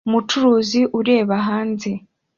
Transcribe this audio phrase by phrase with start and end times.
[0.07, 1.89] Umucuruzi ureba hanze